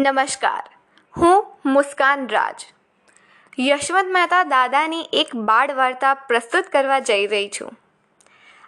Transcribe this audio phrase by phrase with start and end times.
[0.00, 0.62] નમસ્કાર.
[1.16, 2.66] હું મુસ્કાન રાજ.
[3.58, 7.72] યશવંત મહેતા દાદાની એક બાળ વાર્તા પ્રસ્તુત કરવા જઈ રહી છું.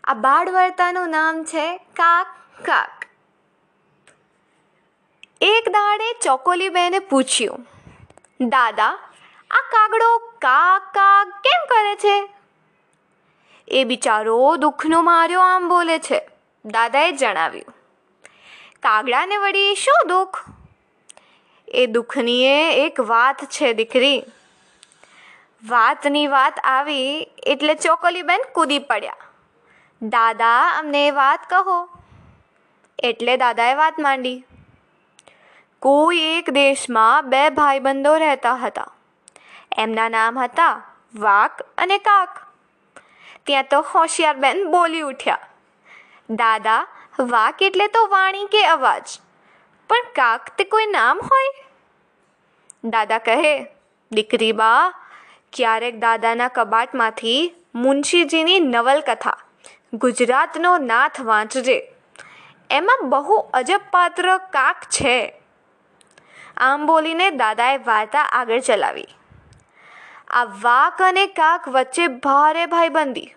[0.04, 2.34] આ બાળ વાર્તાનું નામ છે કાક
[2.64, 3.06] કાક.
[5.40, 7.66] એક દાડે ચોકોલીબેને પૂછ્યું,
[8.48, 8.90] દાદા,
[9.50, 12.16] આ કાગડો કાક કાક કેમ કરે છે?
[13.68, 16.20] એ બિચારો દુઃખનો માર્યો આમ બોલે છે.
[16.64, 17.74] દાદાએ જણાવ્યું,
[18.82, 20.51] કાગડાને વળી શું દુઃખ?
[21.72, 22.44] એ દુઃખની
[22.86, 24.22] એક વાત છે, દીકરી.
[25.68, 29.16] વાતની વાત આવી એટલે ચોકલીબેન કૂદી પડ્યા.
[30.02, 31.88] દાદા, અમને એ વાત કહો.
[32.98, 34.44] એટલે દાદાએ વાત માંડી.
[35.80, 38.92] કોઈ એક દેશમાં બે ભાઈબંધો રહેતા હતા.
[39.78, 40.82] એમના નામ હતા
[41.14, 42.38] વાક અને કાક.
[43.46, 45.38] ત્યાં તો હોશિયારબેન બોલી ઉઠ્યા.
[46.30, 46.86] દાદા,
[47.18, 49.02] વાક એટલે તો વાણી કે અવાજ.
[49.92, 51.64] પણ કાક તે કોઈ નામ હોય?
[52.84, 53.64] દાદા કહે,
[54.12, 54.94] દીકરી બા,
[55.52, 59.38] ક્યારેક દાદાના કબાટમાંથી મુનશીજીની નવલકથા
[59.92, 61.92] ગુજરાતનો નાથ વાંચજે.
[62.70, 65.40] એમાં બહુ અજબ પાત્ર કાક છે.
[66.56, 69.06] આમ બોલીને દાદાએ વાર્તા આગળ ચલાવી.
[70.30, 73.34] આ વાક અને કાક વચ્ચે ભારે ભાઈબંધી.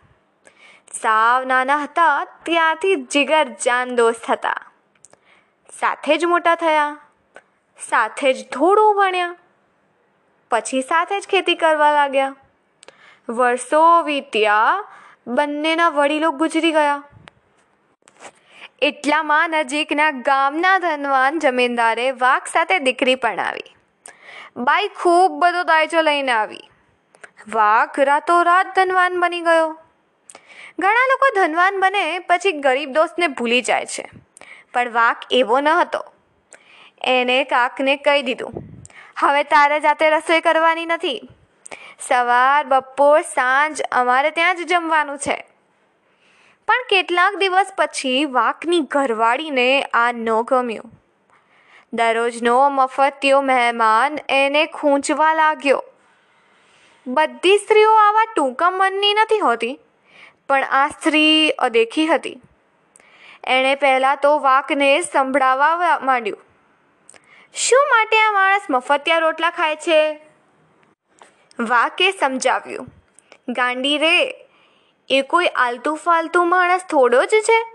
[1.02, 4.62] સાવ નાના હતા, ત્યાંથી જીગર જાન દોસ્ત હતા.
[5.80, 6.98] સાથે જ મોટા થયા,
[7.80, 9.36] સાથે જ થોડું ભણ્યા,
[10.52, 12.36] પછી સાથે જ ખેતી કરવા લાગ્યા.
[13.30, 14.84] વર્ષો વીત્યા,
[15.28, 17.04] બંનેના વડીલો ગુજરી ગયા.
[18.82, 23.72] એટલામાં નજીકના ગામના ધનવાન જમીનદારે વાઘ સાથે દીકરી પણ આવી
[24.58, 26.70] બાઈ ખૂબ બધો દાયજો લઈને આવી.
[27.48, 29.72] વાઘ રાતોરાત ધનવાન બની ગયો.
[30.80, 34.06] ઘણા લોકો ધનવાન બને પછી ગરીબ દોસ્તને ભૂલી જાય છે.
[34.76, 36.04] પણ વાક એવો ન હતો.
[37.08, 38.54] એણે કાકને કહી દીધું,
[39.18, 41.20] હવે તારે જાતે રસોઈ કરવાની નથી.
[42.00, 45.38] સવાર, બપોર, સાંજ અમારે ત્યાં જ જમવાનું છે.
[46.68, 50.94] પણ કેટલાક દિવસ પછી વાકની ઘરવાળીને આ ન ગમ્યું.
[51.94, 55.84] દરરોજનો મફતિયો મહેમાન એને ખૂંચવા લાગ્યો.
[57.06, 59.76] બધી સ્ત્રીઓ આવા ટૂંકા મનની નથી હોતી,
[60.50, 62.38] પણ આ સ્ત્રી અદેખી હતી.
[63.48, 66.38] એણે પહેલાં તો વાકને સંભળાવવા માંડ્યું.
[67.54, 70.20] શું માટે આ માણસ મફતિયા રોટલા ખાય છે?
[71.60, 72.88] વાકે સમજાવ્યું.
[73.50, 74.48] ગાંડી રે,
[75.10, 77.66] એ કોઈ આલતુ ફાલતુ માણસ થોડો જ છે.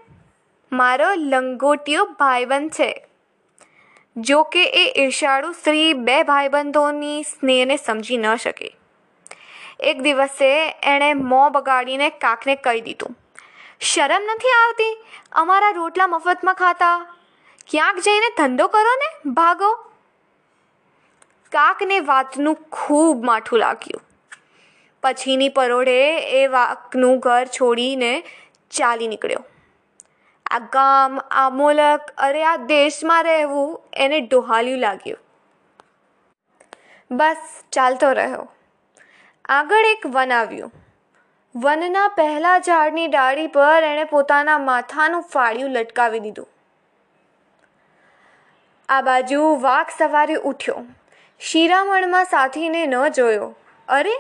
[0.73, 3.07] મારો લંગોટીયો ભાઈબંધ છે.
[4.17, 8.77] જો કે એ ઈર્ષાળુ સ્ત્રી બે ભાઈબંધોની સ્નેહને સમજી ન શકે.
[9.81, 13.20] એક દિવસે એણે મોં બગાડીને કાકને કહી દીધું.
[13.81, 15.05] શરમ નથી આવતી?
[15.33, 17.17] અમારા રોટલા મફતમાં ખાતા?
[17.71, 19.75] ક્યાંક જઈને ધંધો કરો ને, ભાગો?
[21.53, 24.03] કાકને વાતનું ખૂબ માઠું લાગ્યું.
[25.03, 28.23] પછીની પરોઢે એ વાકનું ઘર છોડીને
[28.71, 29.45] ચાલી નીકળ્યો.
[30.51, 35.19] આ ગામ, આ મુલક, અરે આ દેશમાં રહેવું એને ડોહાલ્યું લાગ્યું.
[37.11, 38.53] બસ ચાલતો રહ્યો.
[39.45, 40.73] આગળ એક વન આવ્યું.
[41.57, 46.49] વનના પહેલા ઝાડની ડાળી પર એણે પોતાના માથાનું ફાળિયું લટકાવી દીધું.
[48.89, 50.85] આ બાજુ વાઘ સવારે ઉઠ્યો.
[51.41, 53.55] શિરામણમાં સાથીને ન જોયો.
[53.89, 54.13] અરે,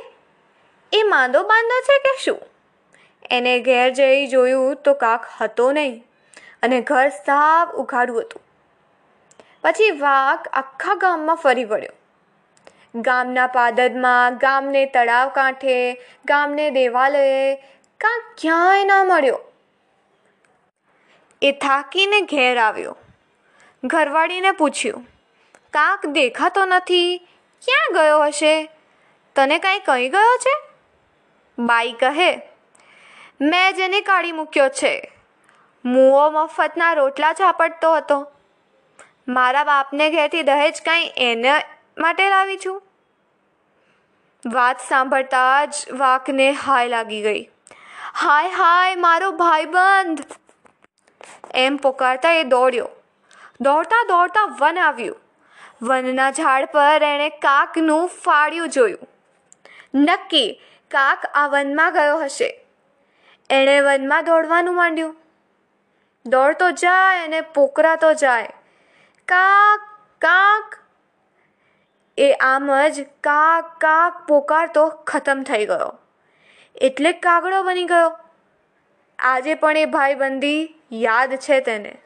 [0.92, 2.40] એ માંદો બાંદો છે કે શું?
[3.30, 6.04] એને ઘેર જઈ જોયું તો કાક હતો નહીં
[6.62, 8.42] અને ઘર સાવ ઉઘાડું હતું.
[9.62, 11.99] પછી વાઘ આખા ગામમાં ફરી વળ્યો.
[12.94, 15.76] ગામના પાદરમાં, ગામને તળાવ કાંઠે,
[16.24, 17.54] ગામને દેવાલયે
[18.00, 19.38] કાં ક્યાંય ના મળ્યો.
[21.42, 22.96] એ થાકીને ઘેર આવ્યો.
[23.84, 25.06] ઘરવાળીને પૂછ્યું,
[25.70, 27.18] કાંક દેખાતો નથી?
[27.62, 28.54] ક્યાં ગયો હશે?
[29.36, 30.54] તને કાંઈ કહી ગયો છે?
[31.58, 32.30] બાઈ કહે,
[33.40, 34.94] મેં જેને કાઢી મૂક્યો છે.
[35.84, 38.26] મુઓ મફતના રોટલા ઝાપટતો હતો.
[39.28, 41.52] મારા બાપને ઘેરથી દહેજ કાંઈ એને
[41.98, 42.82] માટે લાવી છું.
[44.46, 47.42] વાત સાંભળતા જ વાકને હાય લાગી ગઈ.
[48.14, 50.20] હાય હાય, મારો ભાઈબંધ.
[51.54, 52.88] એમ પોકારતા એ દોડ્યો.
[53.60, 55.16] દોડતા દોડતા વન આવ્યું.
[55.82, 59.08] વનના ઝાડ પર એણે કાકનું ફાળ્યું જોયું.
[59.94, 60.60] નક્કી,
[60.90, 62.64] કાક આ વનમાં ગયો હશે.
[63.50, 65.16] એણે વનમાં દોડવાનું માંડ્યું.
[66.26, 68.48] દોડતો જાય અને પોકરાતો જાય.
[69.28, 69.80] કાક
[70.18, 70.79] કાક
[72.18, 75.98] એ આમ જ કાક કાક પોકારતો ખતમ થઈ ગયો.
[76.80, 78.18] એટલે કાગડો બની ગયો.
[79.18, 81.96] આજે પણ એ ભાઈબંધી યાદ છે તેને.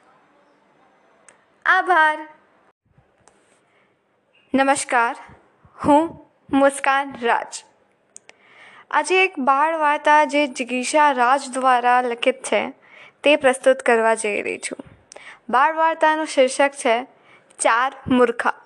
[1.64, 2.28] આભાર.
[4.54, 5.16] નમસ્કાર.
[5.84, 7.64] હું મુસ્કાન રાજ.
[8.90, 12.72] આજે એક બાળ વાર્તા જે જિગીષા રાજ દ્વારા લખિત છે,
[13.22, 14.78] તે પ્રસ્તુત કરવા જઈ રહી છું.
[15.48, 17.04] બાળ વાર્તાનું શીર્ષક છે,
[17.58, 18.63] ચાર મૂર્ખા.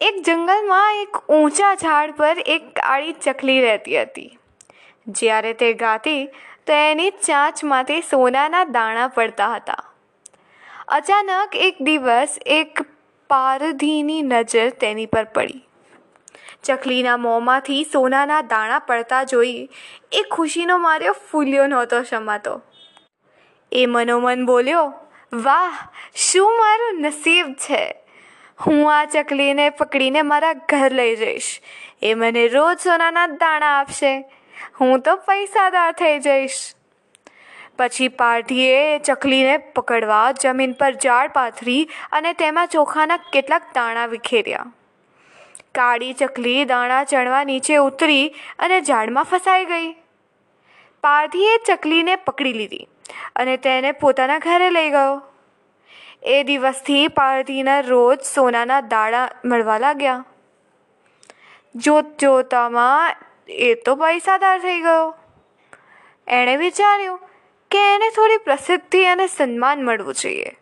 [0.00, 4.38] એક જંગલમાં એક ઊંચા ઝાડ પર એક કાળી ચકલી રહેતી હતી.
[5.06, 6.26] જ્યારે તે ગાતી,
[6.66, 9.84] તો એની ચાંચમાંથી સોનાના દાણા પડતા હતા.
[10.88, 12.82] અચાનક એક દિવસ એક
[13.28, 15.62] પારધીની નજર તેની પર પડી.
[16.64, 19.68] ચકલીના મોંમાંથી સોનાના દાણા પડતા જોઈ
[20.12, 22.62] એ ખુશીનો માર્યો ફૂલ્યો નહોતો શમાતો
[23.72, 24.92] એ મનોમન બોલ્યો,
[25.32, 25.74] વાહ,
[26.14, 28.07] શું મારું નસીબ છે?
[28.66, 31.60] હું આ ચકલીને પકડીને મારા ઘર લઈ જઈશ.
[32.02, 34.24] એ મને રોજ સોનાના દાણા આપશે.
[34.80, 36.74] હું તો પૈસાદાર થઈ જઈશ.
[37.78, 44.66] પછી પાર્ટીએ ચકલીને પકડવા જમીન પર ઝાડ પાથરી અને તેમાં ચોખાના કેટલાક દાણા વિખેર્યા.
[45.74, 49.92] કાળી ચકલી દાણા ચણવા નીચે ઉતરી અને ઝાડમાં ફસાઈ ગઈ.
[51.00, 52.88] પારધીએ ચકલીને પકડી લીધી
[53.36, 55.22] અને તેને પોતાના ઘરે લઈ ગયો.
[56.22, 60.24] એ દિવસથી પાર્વતીના રોજ સોનાના દાડા મળવા લાગ્યા.
[61.74, 63.16] જોત જોતામાં
[63.48, 65.14] એ તો પૈસાદાર થઈ ગયો.
[66.28, 67.20] એણે વિચાર્યું
[67.70, 70.56] કે એને થોડી પ્રસિદ્ધિ અને સન્માન મળવું જોઈએ.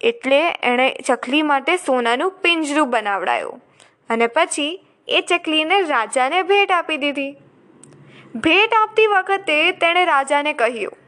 [0.00, 3.62] એટલે એણે ચકલી માટે સોનાનું પિંજરું બનાવડાયું
[4.10, 4.72] અને પછી
[5.08, 7.32] એ ચકલીને રાજાને ભેટ આપી દીધી.
[8.36, 11.03] ભેટ આપતી વખતે તેણે રાજાને કહ્યું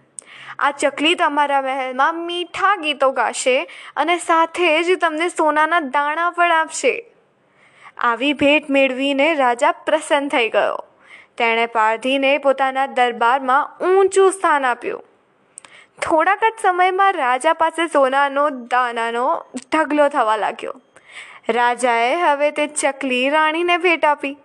[0.58, 7.06] આ ચકલી તમારા મહેલમાં મીઠા ગીતો ગાશે અને સાથે જ તમને સોનાના દાણા પણ આપશે.
[7.99, 10.85] આવી ભેટ મેળવીને રાજા પ્રસન્ન થઈ ગયો.
[11.38, 15.05] તેણે પારધીને પોતાના દરબારમાં ઊંચું સ્થાન આપ્યું.
[16.03, 19.44] થોડાક જ સમયમાં રાજા પાસે સોનાનો, દાનાનો
[19.75, 20.75] ઢગલો થવા લાગ્યો.
[21.49, 24.37] રાજાએ હવે તે ચકલી રાણીને ભેટ આપી.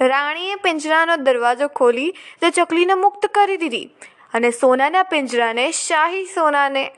[0.00, 3.90] રાણીએ પિંજરાનો દરવાજો ખોલી તે ચકલીને મુક્ત કરી દીધી.
[4.34, 6.92] અને સોનાના પિંજરાને શાહી સોનાને,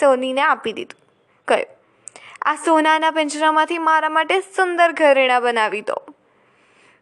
[0.00, 1.10] સોનીને આપી દીધું.
[1.48, 1.66] કહ્યું,
[2.42, 6.04] આ સોનાના પિંજરામાંથી મારા માટે સુંદર ઘરેણા બનાવી દો.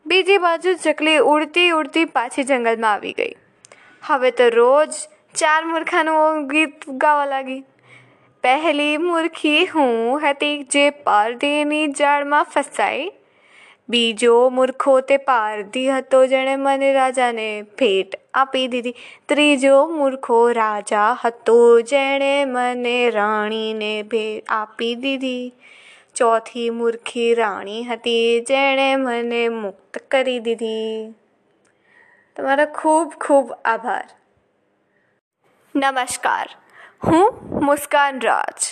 [0.07, 3.35] બીજી બાજુ ચકલી ઉડતી ઉડતી પાછી જંગલમાં આવી ગઈ.
[4.03, 4.93] હવે તો રોજ
[5.35, 7.61] ચાર મૂર્ખાનું ગીત ગાવા લાગી.
[8.43, 13.13] પહેલી મૂર્ખી હું હતી જે પારધીની જાળમાં ફસાઈ.
[13.89, 18.95] બીજો મૂર્ખો તે પારધી હતો જેણે મને રાજાને ભેટ આપી દીધી.
[19.29, 25.53] ત્રીજો મૂર્ખો રાજા હતો જેણે મને રાણીને ભેટ આપી દીધી.
[26.15, 31.15] ચોથી મૂર્ખી રાણી હતી જેણે મને મુક્ત કરી દીધી.
[32.37, 34.09] તમારો ખૂબ ખૂબ આભાર.
[35.75, 36.49] નમસ્કાર.
[37.07, 38.69] હું મુસ્કાન રાજ.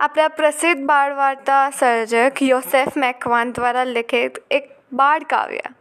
[0.00, 5.72] આપણા પ્રસિદ્ધ બાળ વાર્તા સર્જક યોસેફ મેકવાન દ્વારા લિખિત એક બાળ કાવ્ય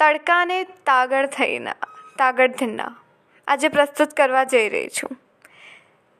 [0.00, 1.76] તડકાને તાગડ થઈના,
[2.18, 2.90] તાગડ ધીના
[3.48, 5.14] આજે પ્રસ્તુત કરવા જઈ રહી છું.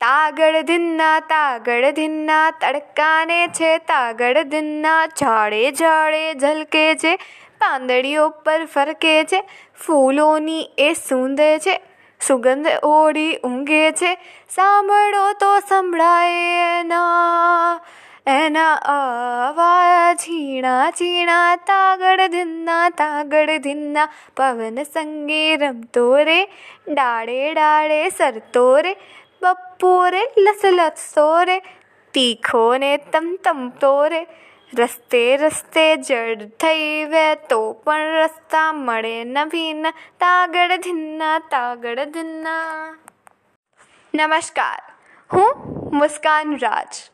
[0.01, 7.13] તાગડ ધીના તાગડ ધીના તડકાને છે તાગડ ધીના ઝાડે ઝાડે ઝલકે છે,
[7.59, 9.43] પાંદડીઓ પર ફરકે છે,
[9.83, 11.77] ફૂલોની એ સૂંદે છે,
[12.21, 14.11] સુગંધ ઓળી ઊંઘે છે.
[14.49, 17.79] સાંભળો તો સંભળાય એના
[18.27, 26.39] એના આવા ઝીણા ઝીણા તાગડ ધીના તાગડ ધીના પવન સંગે રમતો રે,
[26.89, 28.93] ડાળે ડાળે સરતો રે
[29.41, 31.57] બપોરે લસલસતો રે,
[32.13, 34.21] તીખો ને તમ તમતો રે,
[34.73, 42.95] રસ્તે રસ્તે જડ થઈ વહેતો પણ રસ્તા મળે નવીન, તાગડ ધીના તાગડ ધીના
[44.13, 44.81] નમસ્કાર,
[45.29, 47.07] હું મુસ્કાન રાજ.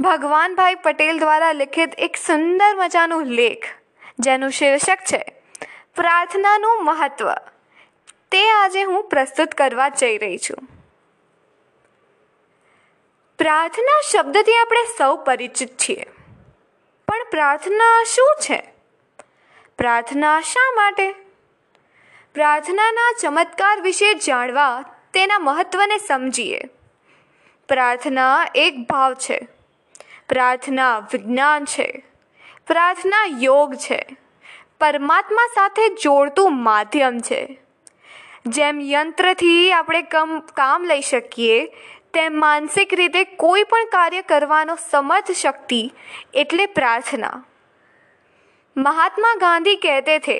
[0.00, 3.66] ભગવાનભાઈ પટેલ દ્વારા લિખિત એક સુંદર મજાનું લેખ,
[4.18, 5.42] જેનું શીર્ષક છે,
[5.96, 7.34] પ્રાર્થનાનું મહત્વ.
[8.30, 10.68] તે આજે હું પ્રસ્તુત કરવા જઈ રહી છું.
[13.38, 16.04] પ્રાર્થના શબ્દથી આપણે સૌ પરિચિત છીએ.
[17.08, 18.74] પણ પ્રાર્થના શું છે?
[19.78, 21.12] પ્રાર્થના શા માટે?
[22.34, 26.60] પ્રાર્થનાના ચમત્કાર વિશે જાણવા તેના મહત્ત્વને સમજીએ.
[27.68, 29.57] પ્રાર્થના એક ભાવ છે.
[30.27, 31.87] પ્રાર્થના વિજ્ઞાન છે
[32.67, 33.99] પ્રાર્થના યોગ છે
[34.79, 37.41] પરમાત્મા સાથે જોડતું માધ્યમ છે
[38.49, 41.59] જેમ યંત્રથી આપણે કમ કામ લઈ શકીએ
[42.13, 45.81] તેમ માનસિક રીતે કોઈ પણ કાર્ય કરવાનો સમર્થ शक्ति
[46.35, 47.31] એટલે प्रार्थना
[48.75, 50.37] महात्मा गांधी कहते थे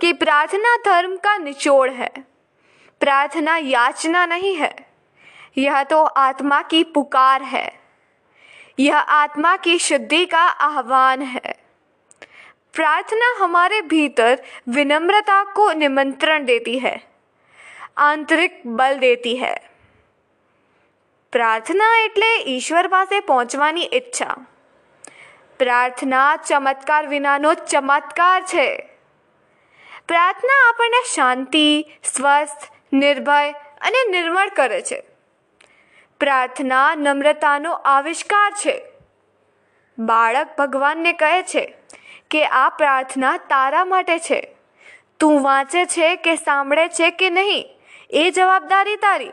[0.00, 2.10] कि प्रार्थना धर्म का निचोड़ है
[3.00, 4.74] प्रार्थना याचना नहीं है
[5.58, 7.66] यह तो आत्मा की पुकार है
[8.78, 11.54] यह आत्मा की शुद्धि का आह्वान है
[12.74, 16.96] प्रार्थना हमारे भीतर विनम्रता को निमंत्रण देती है
[18.00, 19.54] आंतरिक बल देती है
[21.32, 24.36] પ્રાર્થના એટલે ઈશ્વર પાસે પહોંચવાની ઈચ્છા
[25.60, 28.66] પ્રાર્થના ચમત્કાર વિનાનો ચમત્કાર છે
[30.08, 31.66] પ્રાર્થના આપણને શાંતિ
[32.04, 32.64] સ્વસ્થ
[32.94, 33.52] નિર્ભય
[33.82, 34.98] અને નિર્મળ કરે છે
[36.21, 38.83] પ્રાર્થના, નમ્રતાનો આવિષ્કાર છે.
[39.99, 41.77] બાળક ભગવાનને કહે છે
[42.29, 44.55] કે આ પ્રાર્થના તારા માટે છે.
[45.19, 47.65] તું વાંચે છે કે સાંભળે છે કે નહીં?
[48.09, 49.31] એ જવાબદારી તારી.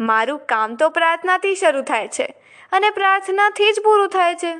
[0.00, 2.34] મારું કામ તો પ્રાર્થનાથી શરૂ થાય છે
[2.72, 4.54] અને પ્રાર્થનાથી જ પૂરું થાય છે.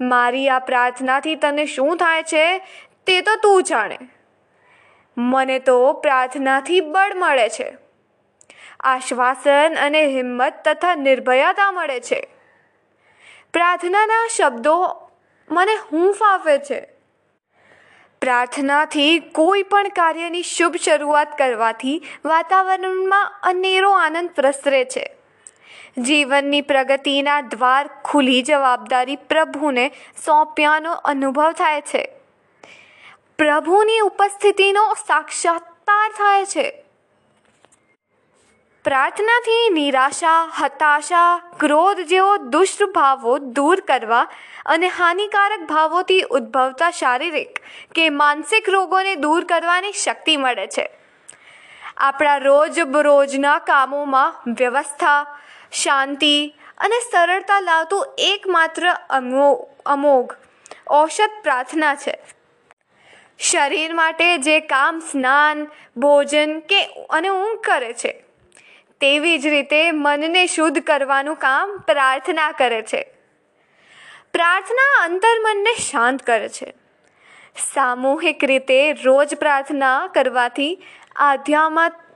[0.00, 2.58] મારી આ પ્રાર્થનાથી તને શું થાય છે
[3.06, 3.98] તે તો તું જાણે.
[5.16, 7.89] મને તો પ્રાર્થનાથી બળ મળે છે.
[8.80, 12.26] આશ્વાસન અને હિંમત તથા નિર્ભયતા મળે છે.
[13.52, 15.08] પ્રાર્થનાના શબ્દો
[15.50, 16.80] મને હું ફાવે છે.
[18.20, 25.16] પ્રાર્થનાથી કોઈ પણ કાર્યની શુભ શરૂઆત કરવાથી વાતાવરણમાં અનેરો આનંદ પ્રસરે છે.
[25.98, 29.90] જીવનની પ્રગતિના દ્વાર ખુલી જવાબદારી પ્રભુને
[30.26, 32.12] સોંપ્યાનો અનુભવ થાય છે.
[33.38, 36.84] પ્રભુની ઉપસ્થિતિનો સાક્ષાત્કાર થાય છે.
[38.84, 44.28] પ્રાર્થનાથી નિરાશા, હતાશા, ક્રોધ જેવો દુષ્ટ ભાવો દૂર કરવા
[44.66, 47.60] અને હાનિકારક ભાવોથી ઉદ્ભવતા શારીરિક
[47.94, 50.86] કે માનસિક રોગોને દૂર કરવાની શક્તિ મળે છે.
[51.96, 55.26] આપણા રોજબરોજના કામોમાં વ્યવસ્થા,
[55.72, 60.34] શાંતિ અને સરળતા લાવતું એકમાત્ર અમો, અમોઘ,
[60.90, 62.18] ઔષધ પ્રાર્થના છે.
[63.38, 68.29] શરીર માટે જે કામ સ્નાન, ભોજન કે અને ઊંઘ કરે છે
[69.00, 73.12] તેવી જ રીતે મનને શુદ્ધ કરવાનું કામ પ્રાર્થના કરે છે.
[74.32, 76.74] પ્રાર્થના અંતર્મનને શાંત કરે છે.
[77.74, 80.82] સામૂહિક રીતે રોજ પ્રાર્થના કરવાથી
[81.16, 82.09] આધ્યાત્મ